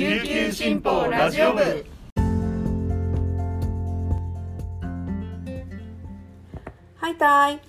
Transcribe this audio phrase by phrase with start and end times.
[0.00, 1.60] 琉球新報ラジオ部。
[6.96, 7.60] はいたい。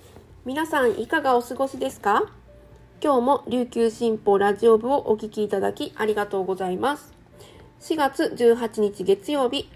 [0.46, 2.32] 皆さんいかがお過ごしですか？
[3.02, 7.12] 今日も琉球新報ラジオ部をお聞きいただきありがとうございます。
[7.80, 9.68] 4月18日月曜日。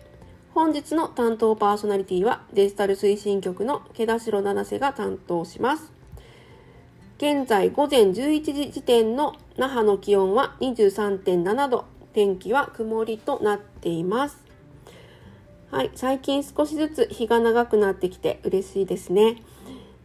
[0.54, 5.92] 本日の担当パーソナリティはデジタル推進局の毛田代七瀬が担当します。
[7.18, 11.84] 現在午前11時時点の那覇の気温は23.7度。
[12.16, 14.38] 天気は曇りとなっています。
[15.70, 19.42] はい、最近少しずつ日が長くなってきて嬉しいですね。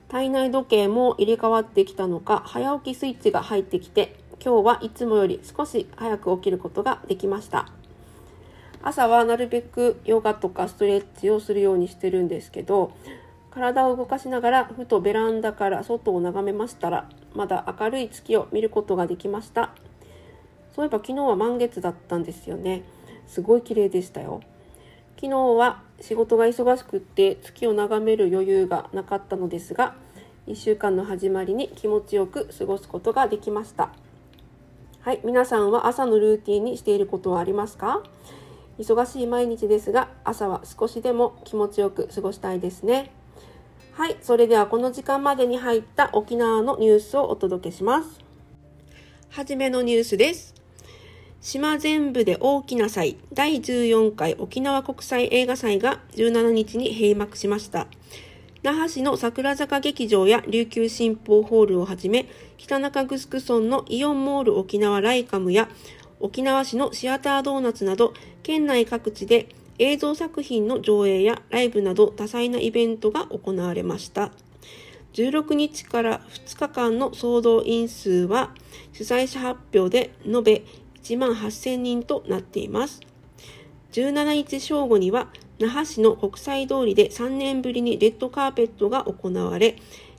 [0.10, 7.70] 体内時計も入れ替わってきたのか早起きスイッチが入ってきて今日はいつもより少し早く起きることができました。
[8.84, 12.92] 朝はなるべくヨガとかストレッチをするようにしてるんですけど
[13.52, 19.74] 体を動かしながらふとベランダから外を眺めましたらまだ明るい月を見ることができました。
[20.76, 22.84] そういえば昨日は満月だったんですよね。
[23.28, 24.42] すごい綺麗でしたよ。
[25.16, 29.96] 昨日は仕事が忙しくって月を眺める余裕がなかったのですが
[30.48, 33.94] 1週間の始まりに気持ちよく過ごすことができました。
[35.02, 38.04] はい皆さんは朝のルーティンにしていることはありますか？
[38.80, 43.12] 忙しい毎日ですが朝は少しでも気持ちよく過ごしたいですね。
[43.94, 48.20] はいそれではこの時間までに入った沖縄のニュースをお届けします。
[49.30, 50.61] はじめのニュースです。
[51.42, 57.88] 島全部で大きな祭第14回沖縄国際映画祭が17日に閉幕しました。
[58.62, 65.68] 那覇市の桜坂劇場や琉球新報ホールをはじめ、北中城村のイオンモール沖縄ライカムや
[66.20, 68.14] 沖縄市のシアタードーナツなど、
[68.44, 74.32] 県内各地で映像作品の上映やライブなど多彩なイベントが行われました。
[75.14, 78.52] 16日から2日間の総動員数は
[78.94, 80.64] 主催者発表で延べ
[81.04, 83.02] 1万8000人となっています。
[83.92, 85.28] 17日正午には
[85.60, 89.76] 那覇市の国際通りで3年ぶりにレッドカーペットが行われ、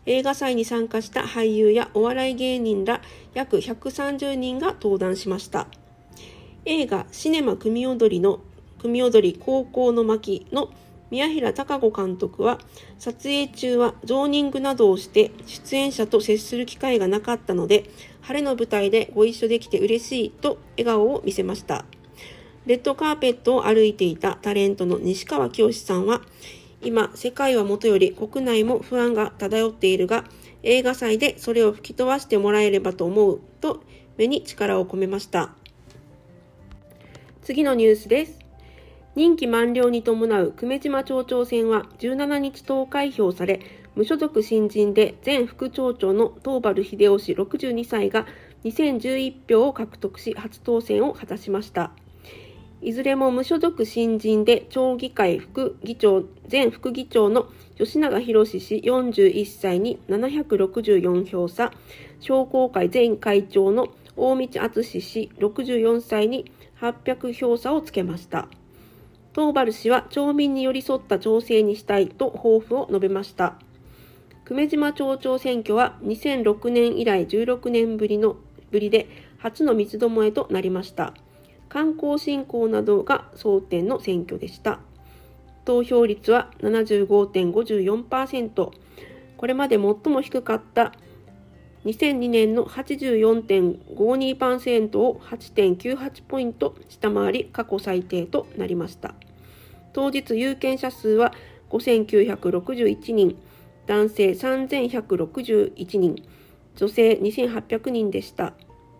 [0.06, 3.00] 映画祭に参加した俳優やお笑い芸人ら
[3.34, 5.66] 約130人が登壇しました。
[6.64, 8.40] 映画シネマ組踊りの
[8.80, 10.70] 組踊り高校の巻の
[11.10, 12.58] 宮平隆子監督は
[12.98, 17.84] 撮影中はゾーニングなどをして出演者と接する機会がなかったので
[18.22, 21.84] 晴れの舞台でご一緒できて嬉しいと笑顔を見せました。
[22.66, 26.22] レッドカーペットを歩いていたタレントの西川きよしさんは、
[26.80, 30.24] 今、世界はもとより国内も不安が漂っているが、
[30.62, 33.82] 映画祭でそれを吹き飛ばしてもらえればと思うと
[34.16, 35.54] 目に力を込めました。
[37.42, 38.38] 次のニュースです。
[39.14, 43.60] 任期満了に伴う久米島町長選は17日投開票され、
[43.94, 48.26] 無所属新人で前副町長の東原秀夫氏62歳が
[48.64, 51.92] 2011票を獲得し初当選を果たしました。
[52.80, 57.46] いずれも無所属新人で町議会副議長、前副議長の
[57.78, 61.70] 吉永博氏41歳に764票差、
[62.18, 66.50] 商工会前会長の大道敦氏64歳に
[66.80, 68.48] 800票差をつけました。
[69.34, 73.58] 東原氏は町民に寄り添った調整にしたいと抱負を述べました。
[74.44, 78.36] 久米島町長選挙は2006年以来16年ぶりの
[78.70, 79.08] ぶりで
[79.38, 81.14] 初の三つどもえとなりました。
[81.68, 84.80] 観光振興などが争点の選挙でした。
[85.64, 88.70] 投票率は75.54%。
[89.36, 90.92] これまで最も低かった
[91.84, 99.14] 2002年の84.52%を8.98ポイント下回り過去最低となりました。
[99.92, 101.32] 当日有権者数は
[101.70, 103.36] 5961人。
[103.86, 106.22] 男性3161人、
[106.76, 108.54] 女性2800人でした。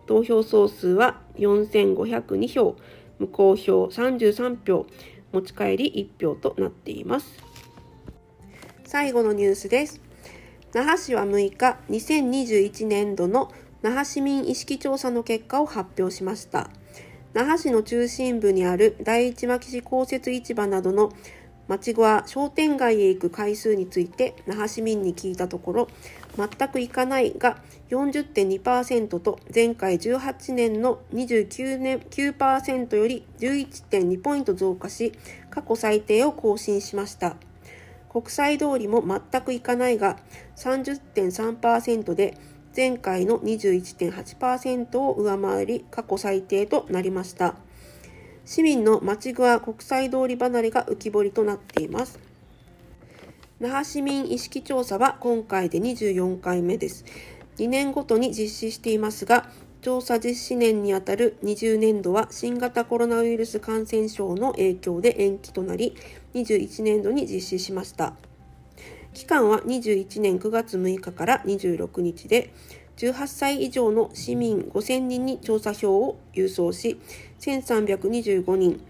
[0.06, 2.76] 投票総数は4502票、
[3.18, 4.86] 無効票33票、
[5.32, 7.38] 持ち帰り1票となっています。
[8.84, 10.00] 最後のニュースです。
[10.74, 16.70] 那覇市は6日、2021年度の那覇市民意識調査の結果を発表しました。
[17.34, 21.12] 那覇市の中心部にある第一牧市公設市場などの
[21.68, 25.88] 町後は商店街へ行く回数について那覇市民に聞いたところ
[26.36, 27.58] 全く行かないが
[27.90, 35.12] 40.2%と前回18年の29年9%より11.2ポイント増加し
[35.50, 37.36] 過去最低を更新しました
[38.08, 40.18] 国際通りも全く行かないが
[40.56, 42.36] 30.3%で
[42.74, 47.54] 前回の21.8%を上回り過去最低となりました。
[48.44, 52.18] 市民の町具は国際通り離れが浮き彫りとなっています。
[53.60, 57.04] 那覇市民意識調査は今回で24回目です。
[57.58, 59.48] 2年ごとに実施していますが、
[59.82, 65.94] 調査実施年にあたる20年度は新型コロナウイルス感染症の影響で延期となり、
[66.34, 68.14] 21年度に実施しました。
[69.14, 72.52] 期間は21年9月6日から26日で、
[72.96, 77.00] 18歳以上の市民5000人に調査票を郵送し、
[77.42, 78.80] 1325人、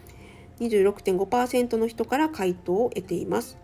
[0.61, 3.57] 26.5%の人から回答を得ています。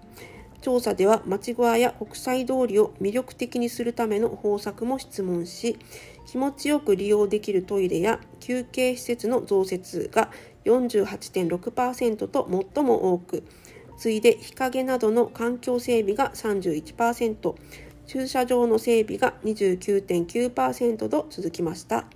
[0.60, 5.78] 調査では町小屋や国際通りを魅力的にするための方策も質問し、
[6.26, 10.30] 気持ちよく利用できるトイレや休憩施設の増設が
[10.64, 13.44] 48.6%と最も多く、
[13.98, 17.54] 次いで日陰などの環境整備が31%、
[18.06, 22.06] 駐車場の整備が29.9%と続きました。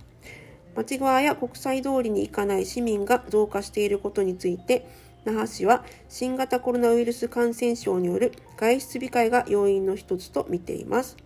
[0.75, 4.87] 町側や国際通りに行かない市民が増加していることについて、
[5.25, 11.17] 那覇市は新型コロナウイルス感染症による外出控えが要因の一つと見ています。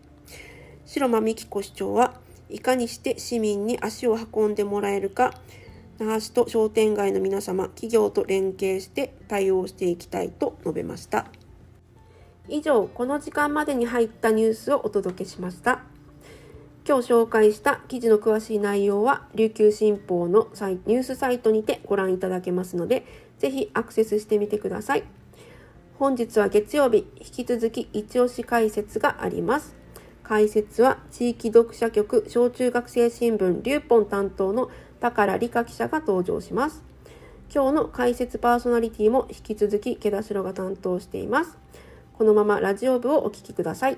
[0.86, 2.14] 白間美希子市長は
[2.50, 5.34] いかにして市民に足を運んでもらえるか、
[6.00, 11.26] 那覇市と商店街の皆様、企業と連携して対応していきたいと述べました。
[12.48, 15.82] 以上、この時間までに入ったニュースをお届けしました。
[16.88, 20.48] 今日紹介した記事の詳しい内容は、琉球新報の
[20.86, 23.06] ニュースサイトにてご覧いただけますので、
[23.40, 25.04] ぜひアクセスしてみてください。
[26.00, 29.76] 本日は月曜日、引き続き一押し解説があります。
[30.24, 36.86] 解説は地域読者局小中学生新聞リューポン担当の宝理香記者が登場します。
[37.54, 41.58] 今日の解説パーソナリティも引き続き毛田代が担当しています。
[42.18, 43.98] このままラジオ部をお聞きください。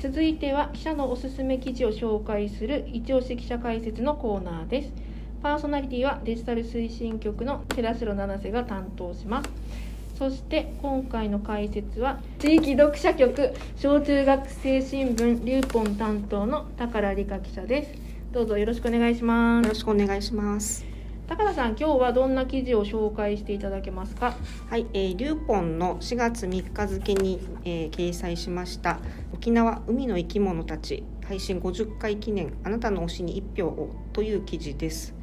[0.00, 4.92] 続いては記者のおすすめ記事を紹介する一押し記者解説のコーナーです。
[5.42, 9.50] パーソナリティはデジタル推進局の寺城七瀬が担当します。
[10.16, 17.92] そして今回の解説は地域読者局小中学生新聞リューポン担当の宝理香記者です。
[18.30, 19.64] どうぞよろしくお願いします。
[19.64, 20.86] よろしくお願いします。
[21.26, 24.34] 高田さん今日はどんな記事を紹介していただけますか？
[24.70, 28.98] はい、えー、リューポンの4月3日付に、えー、掲載しました
[29.48, 35.14] 沖縄海の生き物たち配信50回記念あなたの推しに1票をという記事です。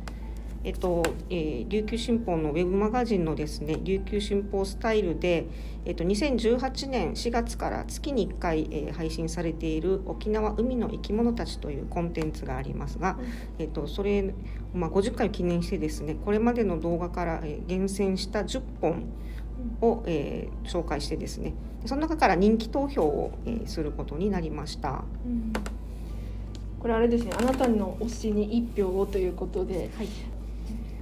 [0.63, 5.45] えっとえー、琉球新報のウェブマガジンのですね琉球新報スタイルで、
[5.86, 13.25] えっと、2018年4月から月に1回、えー、配信されている「沖縄海の生き物たち」というコンテンツがありますが、うん、
[13.60, 14.33] えっと、それ、
[14.74, 19.04] まあ、50回を記念してですねこれまでの動画から、えー、厳選した10本
[19.81, 21.54] を、えー、紹介してですね
[21.86, 25.04] その中から人気投票を、えー、することになりました。
[25.25, 25.54] うん
[26.86, 30.07] これあれですねあなたの推しに1票をということで、はい、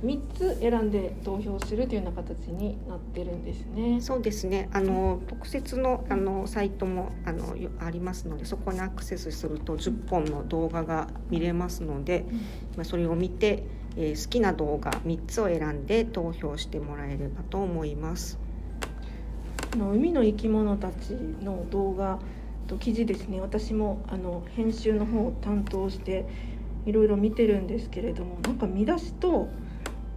[0.04, 4.02] 3つ選んで投票するというような形になってるんですね。
[4.02, 4.70] そうですね。
[4.74, 12.26] あの特設のあのサイトもあのありますので、そこにアクセスすると10本の動画が見れますので、
[12.76, 13.64] まあそれを見て、
[13.96, 18.43] えー、好きな動画3つを選んで投票してもらえればと思います。
[19.76, 21.12] の海の生き物たち
[21.42, 22.20] の動画
[22.68, 23.42] と記事ですね。
[23.42, 26.26] 私もあの編集の方を担当して
[26.86, 29.50] いろいろ見てるんですけれども、なんか見出しと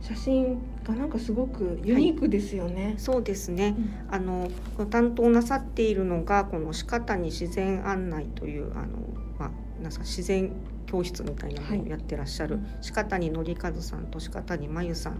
[0.00, 2.84] 写真がなんかすごくユニークですよね。
[2.84, 3.74] はい、そうですね。
[3.76, 4.50] うん、あの
[4.90, 8.98] 担当なさっているのがこの鹿谷自然案内というあの
[9.38, 9.50] まあ
[9.82, 10.52] なんか自然
[10.86, 15.18] 教室みたいなのをやってらっしゃる、はい、鹿谷紀和さんと鹿谷真由さん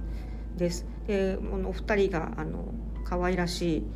[0.56, 0.86] です。
[1.06, 2.72] でこのお二人があの
[3.04, 3.86] 可愛らしい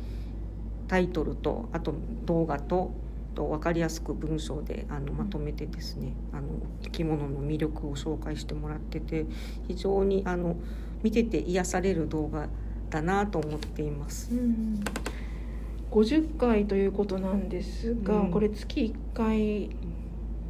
[0.91, 1.93] タイトルとあと
[2.25, 2.91] 動画と
[3.33, 6.49] と分かりやすく文章であのまとめてですねあの
[6.83, 9.25] 生き物の魅力を紹介してもらってて
[9.69, 10.57] 非常にあの
[11.01, 12.49] 見てて癒される動画
[12.89, 14.35] だなと思っています。
[14.35, 14.83] うん
[15.91, 19.69] 50回ということなんですが、うん、これ月1回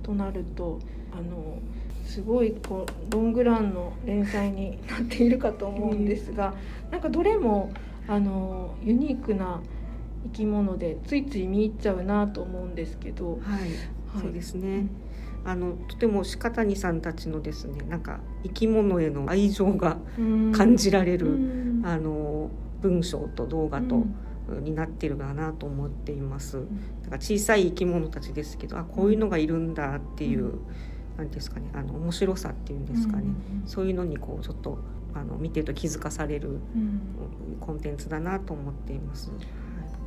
[0.03, 0.79] となると
[1.11, 1.57] あの
[2.05, 6.53] すごいこうロングランの連載になっているかと思うんですが、
[6.85, 7.71] うん、なんかどれも
[8.07, 9.61] あのユニークな
[10.23, 13.69] 生き物でついつい見入っちゃうなと思うんですけど、はい、はい、
[14.21, 14.87] そうですね。
[15.43, 19.97] あのとても鹿谷さんたちのですねなんか生き物への愛情が
[20.55, 22.51] 感じられるあの
[22.81, 24.05] 文章と動画と、
[24.63, 26.57] になってるかなと思っています。
[27.03, 30.59] だから小さい生き物たちですけどあこういうのがいるんだっていう、
[31.17, 33.67] なんですかねあの面白さっていうんですかね、うん。
[33.67, 34.79] そういうのにこうちょっと
[35.13, 37.01] あの見てると気づかされるうん。
[37.59, 39.31] コンテンツだなと思っています。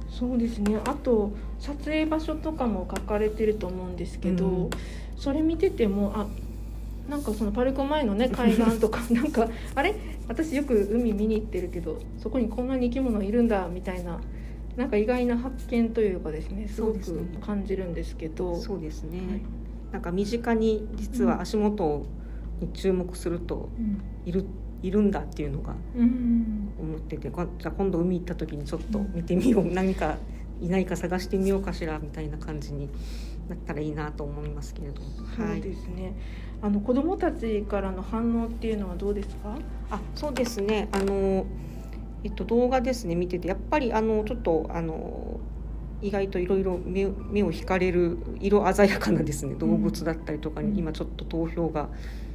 [0.08, 0.78] そうですね。
[0.84, 4.70] あと撮影場所とかも書かれてると思うんですけど、うん。
[5.16, 6.26] それ見ててもあ
[7.08, 9.94] なんかそのパルコ前のね 海岸とかなんかあれ？
[10.28, 14.20] 私よく海見に行ってるけどそこにこんなに生き物いるんだみたいな
[14.76, 18.56] なんか意外な発見というかですねすごく感じるんですけど。
[18.56, 19.42] そうですね、はい。
[19.92, 22.04] なんか身近に実は足元
[22.60, 24.00] に注目するとうん
[24.86, 26.68] いるんだっていうのがうん。
[26.78, 30.16] 思っててこじゃあ今度海行った時にちょっと見てみよう、何か
[30.60, 32.88] いないか探してみようかしらみたいな感じに
[33.48, 35.08] なったらいいなと思いますけれども。
[35.36, 36.14] そうですね、
[36.62, 39.56] あの子供たちからの反応っていうのはどうですか？
[39.90, 40.88] あそうですね。
[40.92, 41.46] あの、
[42.22, 43.48] えっと、動画ですね見てて。
[43.48, 45.40] やっぱりあのちょっとあの
[46.02, 50.72] 意外といろいろ目目を引かれる色鮮やかなですね動物だったりとかうん。
[50.72, 52.33] に今ちょっと投票が、えー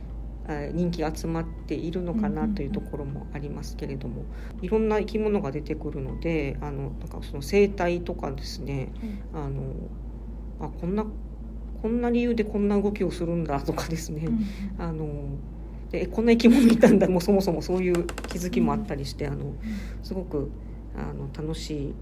[0.74, 4.26] 人気が集まっているのかなというところもありますけれども
[4.62, 8.92] いろんな生き物が出てくるのであのなんかその生態とかですね
[9.34, 9.74] あの
[10.60, 11.06] あこんな
[11.82, 14.28] こんな理由でこんな動きをするんだとかですね、
[14.78, 15.08] あの
[15.92, 19.54] でこんな生き物いたんだもうそもそもそういう気づきもあったりして、あの
[20.04, 20.52] すごく
[20.94, 21.94] あの楽しい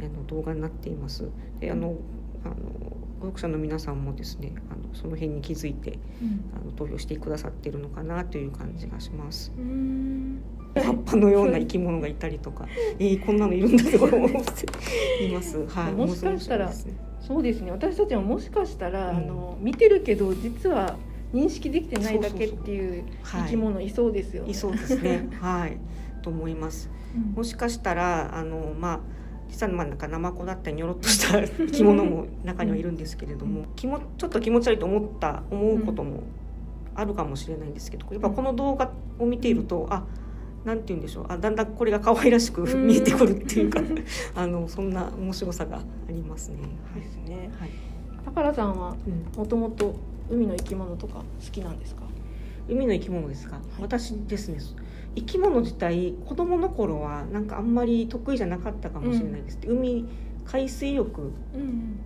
[0.00, 1.28] あの動画になっています。
[1.60, 1.94] であの
[2.44, 2.54] あの
[3.20, 5.98] 読者の皆さんもですねあのその辺に気づいて
[6.54, 9.52] あの投票してくださっているのかなという感じがします。
[9.56, 10.42] うん
[10.74, 12.66] 葉っぱのような生き物がいたりとか、
[12.98, 15.66] えー、こんなのいるんだとか思っています。
[15.66, 16.72] はい、もしかしたら
[17.20, 20.96] そうですね私たちはもしかしたら、うんあの見てるけど実は
[21.34, 24.50] 認識できてないだけっていうはい生き物いそうですよね。
[24.50, 25.28] いそうですね。
[25.40, 25.76] はい、
[26.22, 26.88] と思います。
[27.14, 29.00] うんもしかしたらあのまあ
[29.50, 36.22] 実はまあなんかナマコだったりニョロっとした生き物も中にはいるんですけれども、気もちょっと気持ち悪いと思った思うことも
[36.94, 40.04] あるかもしれないんですけど、やっぱこの動画を見ていると、あ
[40.64, 42.86] なんて言うんでしょうあだんだんこれが可愛らしくうん。
[42.86, 43.80] 見えてくるっていうか、
[44.36, 46.56] あのそんな面白さがありますね。
[46.94, 47.50] ですね。
[47.58, 47.70] はい。
[48.24, 49.38] 高良さんはうん。
[49.38, 49.94] もともと
[50.30, 52.02] 海の生き物とか好きなんですか？
[52.68, 54.58] 海の生き物ですか、私ですね
[55.16, 60.06] 生き物自体子供の頃はなんかあんまり得意じゃなかったかもしれないです、海
[60.44, 61.98] 海水浴うん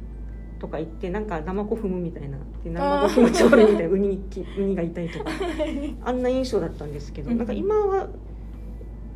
[0.59, 2.39] とか行ってなんかナマコ踏むみたいな。
[2.63, 5.31] でナマコ気持ち悪いみたいなウニきウニがいたりとか。
[6.03, 8.09] あんな印象だったんですけどうんなんか今は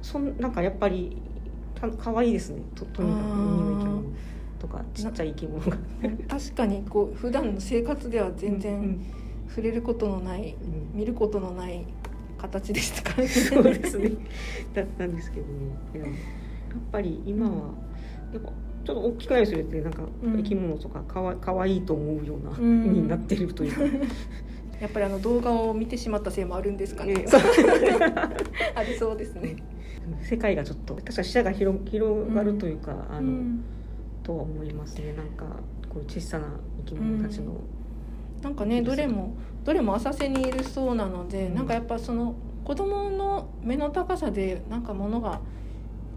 [0.02, 1.16] そんなんかやっぱり
[1.74, 2.62] た可愛いですね。
[2.74, 4.02] ととにかくあー海の生き物
[4.58, 5.76] とかちっちゃい生き物が。
[6.28, 9.00] 確かにこう普段の生活では全う然ん。
[9.48, 10.98] 触れることのない、うん。
[10.98, 11.86] 見ることのない
[12.38, 13.28] 形でしたからね。
[13.28, 14.12] そうですね。
[14.74, 15.52] だったんですけどね。
[15.94, 16.14] いややっ
[16.92, 17.74] ぱり今は
[18.32, 18.48] やっぱ
[18.84, 20.36] ちょっと大きくなりするってなんかうん。
[20.38, 22.56] 生き物とかかわかわいいと思うようなうん。
[22.56, 23.82] 風になってるというか、
[24.80, 27.14] やっぱりあの動画を見てしまったせいもあるんですかね。
[27.14, 27.26] ね
[28.74, 29.56] ありそうですね。
[30.22, 33.60] 世界がちょっと確か視野が広広がるというか、あの、うん。
[34.22, 35.12] とは思いますね。
[35.14, 35.44] なんか
[35.88, 36.46] こう小さな
[36.86, 37.60] 生き物たちの、
[38.42, 41.54] なんかねどれもどれも浅瀬にいるそうなので、うん。
[41.54, 45.40] なんかやっぱその子供の目の高さでなんかものが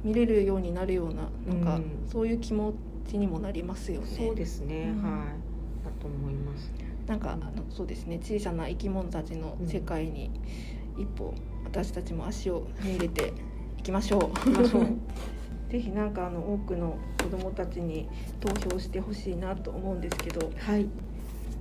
[0.04, 2.08] 見れるようになるようななんかうん。
[2.10, 2.74] そういう気持
[3.10, 4.08] ちにもなりますよね。
[4.08, 5.04] そうですね、うん。
[5.04, 5.86] はい。
[5.86, 6.72] だと思います。
[7.08, 8.20] なんかあのそうですね。
[8.24, 10.32] 小さな生き物たちの世界に
[10.98, 11.34] 一歩
[11.66, 13.34] 私たちも足を踏み入れて
[13.80, 14.40] いきましょう。
[14.40, 14.88] きましょう。
[15.70, 18.08] ぜひなんかあの多くの子どもたちに
[18.42, 20.50] 投票してほしいなと思うんですけど。
[20.58, 20.88] はい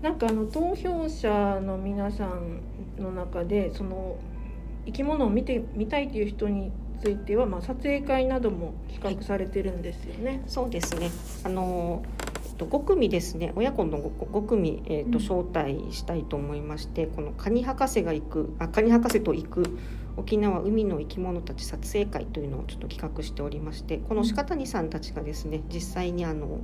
[0.02, 2.62] なんかあの投票者の皆さん
[2.98, 4.16] の中でその
[4.86, 10.42] 生き物を見てみたいという人については、まあ、撮影会なども企画されてるんですよね。
[10.46, 11.10] そうですね
[11.44, 12.02] あの
[12.46, 19.78] えっと5組ですね親子の 5, 組、えっと招待したいと思いまして、このカニ博士が行くあカニ博士と行く
[20.16, 26.60] 沖縄海の生き物たち撮影会というのをちょっと企画しておりましてこの鹿谷さんたちがですね実際にあの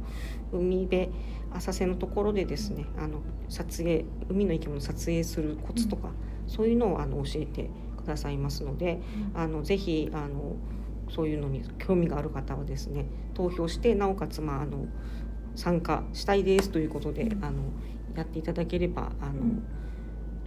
[0.52, 1.10] 海辺
[1.56, 6.10] 浅瀬のところでですねあの撮影海の生き物を撮影するコツとか、
[6.46, 9.00] そういうのをあの教えてくださいますので、
[9.34, 10.56] あのぜひあの
[11.10, 14.86] そういうのに興味がある方はですね投票してなおかつ、まあ、あの
[15.54, 17.44] 参加したいですということで、うん。
[17.44, 17.62] あの
[18.14, 19.62] やっていただければあの、うん。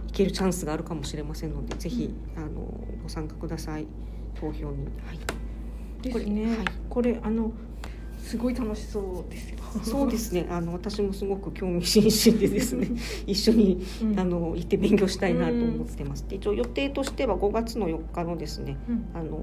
[0.08, 2.62] いけるチャンスがあるかもしれませんのでぜひ、あの
[3.02, 3.86] ご参加ください。
[4.34, 4.86] 投票に。
[4.86, 6.02] はい。
[6.02, 6.56] ですね。
[6.56, 6.66] はい。
[6.88, 7.52] これあの
[8.22, 9.58] すごい楽しそうですよ。
[9.82, 10.46] そうですね。
[10.50, 12.88] あの私もすごく興味津々でですね、
[13.26, 16.26] 一緒に、うんあの行って勉強したいなと思ってます。
[16.28, 19.38] で一応予定としては5月の4日のですね、うんあの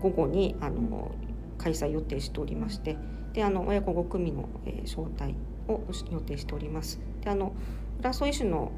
[0.00, 1.10] 午後にあの
[1.58, 2.96] 開催予定しておりまして、
[3.32, 5.34] であの親子5組の、えー招待
[5.68, 5.80] を
[6.12, 7.00] 予定しております。
[7.22, 7.52] であの
[8.00, 8.72] 浦添市の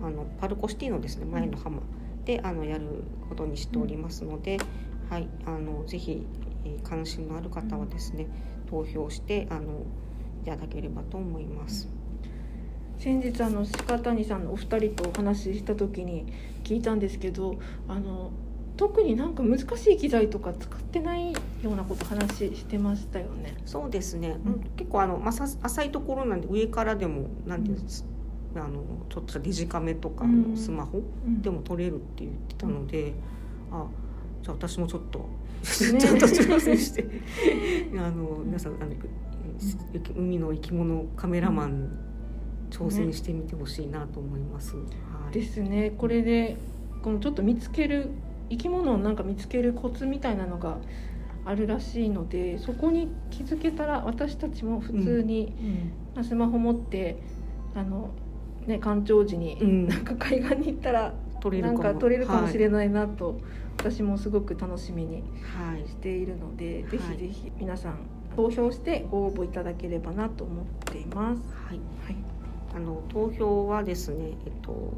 [0.00, 1.80] あのパルコシティのですね前の浜
[2.24, 4.58] であのやることにしておりますので、
[5.08, 6.26] はいあのぜひ、
[6.64, 8.26] えー関心のある方はですね
[8.72, 9.84] 投票してあの
[10.42, 11.88] いただければと思います。
[12.98, 16.24] 先日あの鹿谷さんのお二人とお話しした時に
[16.64, 18.30] 聞いたんですけどあの
[18.76, 23.56] 特になんか難しい機材とか使ってないようなこと話してましたよね。
[23.66, 24.52] そうですね、うん。
[24.54, 24.60] うん。
[24.76, 27.82] 結構あの、まあ、さ浅いところなんで上からでもなんていうん。
[27.82, 28.06] です、
[28.54, 30.56] あのちょっとデジカメとかうん。
[30.56, 31.02] スマホ
[31.42, 33.12] でも撮れるって言ってたので、
[33.70, 33.86] あ
[34.42, 35.24] じゃあ私もちょっと、ね
[35.98, 37.06] ちょっと挑戦して。
[37.96, 38.92] あの皆さんあの
[40.16, 41.90] 海の生き物カメラマン
[42.70, 44.76] 挑戦してみてほしいなと思います。
[44.76, 44.82] は
[45.30, 45.34] い。
[45.34, 45.92] ですね。
[45.96, 46.56] これで
[47.02, 48.10] このちょっと見つける
[48.50, 50.78] 生き物をなんか見つけるコツみたいなのが
[51.44, 55.54] あるらしいのでそこに気づけたら私たちも普通に、
[56.14, 57.18] まあスマホ持って
[57.74, 58.10] あの、
[58.66, 59.88] ね、干潮時に、うん。
[59.88, 61.78] なんか海岸に行ったらなん撮れるかも。
[61.78, 63.40] か撮れるかもしれい、ないなと、
[63.82, 65.24] 私もすごく楽しみに
[65.86, 67.16] しているので、ぜはい。
[67.16, 67.98] ひぜひ皆さん
[68.36, 71.42] 投票してご応募いただければなと思っています。
[71.66, 71.80] はい。
[72.06, 72.16] はい、
[72.76, 74.92] あの投票はですね、えっと、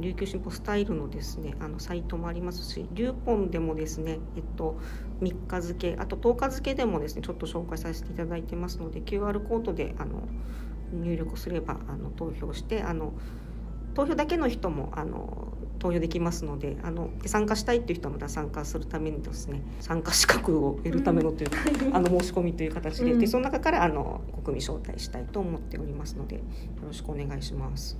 [0.00, 4.78] 琉球新報スタイルのですねあのサイトもありますしリューポンでもですね、えっと、
[5.20, 10.28] 3日付あと10日付でもですねちょっと紹介させていただいてますので QR コードであの
[10.92, 13.12] 入力すればあの投票してあの
[13.98, 15.48] 投票だけの人もあの
[15.80, 21.56] 投票できますのであので参加したいっていう人はまた参加するためにですね参加資格を得るためのというか、
[21.92, 23.18] あの申し込みという形で,、うん。
[23.18, 26.42] でその中からあの国民招待したいと思っておりますのでよ
[26.86, 27.98] ろしくお願いします。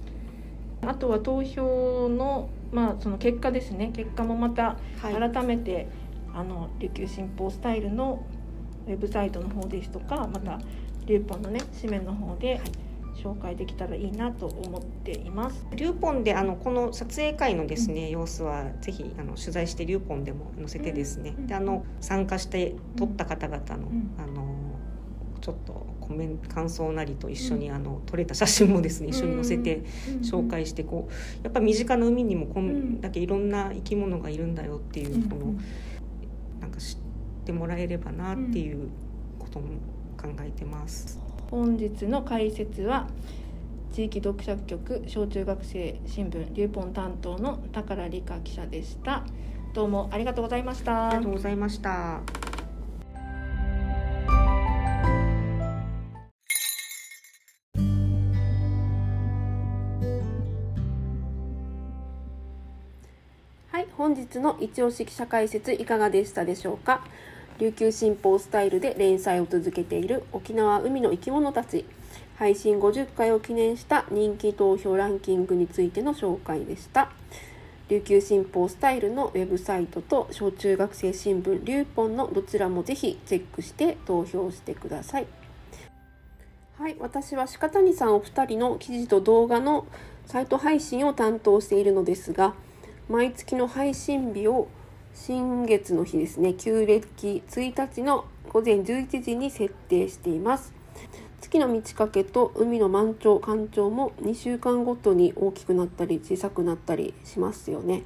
[0.82, 3.90] あとは投票の,、まあその結果ですね。
[3.92, 5.88] 結果もまたはい、改めて、
[6.32, 8.24] あの琉球新報スタイルの
[8.86, 10.60] ウェブサイトの方ですとかまた
[11.06, 12.60] リューポンのね紙面の方で
[13.22, 15.66] 紹介できたらいいなと思っています。
[15.74, 24.68] リューポンであのこの撮影会のですね、様子はぜひあの取材してリューポンでも載せてですね、うんであの参加して撮った方々の、うんあの
[25.40, 29.82] ちょっとコメン感想なりと一緒に、あの撮れた写真もですね一緒に載せて
[30.20, 31.12] 紹介してこう
[31.44, 35.54] やっぱ身近な海にもこんだけいろんな生き物がいるんだよっていう、この
[36.60, 36.98] なんか知っ
[37.46, 38.88] てもらえればなっていう
[39.38, 39.68] ことも
[40.20, 41.18] 考えてます。
[41.50, 43.08] 本日の解説は
[43.92, 49.24] 地域読者局小中学生新聞リューポン担当の宝理香記者でした。
[49.72, 51.08] どうもありがとうございました。
[51.08, 52.20] ありがとうございました。
[63.70, 67.04] はい、本日の一押し記者解説いかがでしたでしょうか
[67.58, 71.84] 琉球新報スタイルで連載を続けている沖縄海の生き物たち。
[72.36, 77.10] 配信50回を記念した人気投票ランキングについての紹介でした。
[77.88, 85.26] 琉球新報スタイルのウェブサイトと小中学生新聞リューポンのどちらもぜひチェックして投票してください。
[86.78, 89.84] はい、私は鹿谷さんお二人の記事と動画の
[90.26, 92.54] サイト配信を担当しているのですが
[93.08, 94.68] 毎月の配信日を
[95.20, 96.54] 新月の日ですね。
[96.54, 100.72] 旧暦1日の午前11時に設定しています。
[101.40, 108.04] 月の満ち欠けと海の満潮干潮も2週間ごとに大きくなったり小さくなったりしますよね。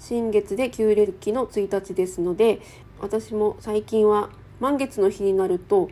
[0.00, 2.60] 新月で旧暦の1日ですので
[3.00, 5.88] 私も最近は満月の日になると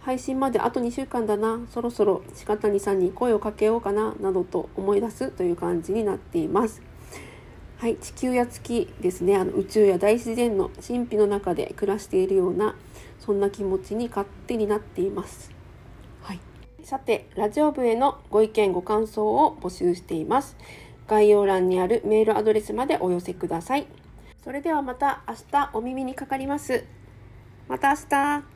[0.00, 6.80] 配信まであと2週間だなそろそろ鹿谷さんに声をかけようかななどと思い出すという感じになっています。
[7.78, 9.36] はい、地球や月ですね。
[9.36, 12.74] あの宇宙や大自然の神秘の中で暮らしているような
[13.20, 15.50] そんな気持ちに勝手になっています、
[16.22, 16.40] はい、
[16.82, 20.56] さてラジオ部へのご意見ご感想を募集しています。
[21.06, 23.86] 概要欄にあるメールアドレスまでお寄せください。
[24.42, 26.84] それではまた明日お耳にかかります。
[27.68, 28.55] また明日。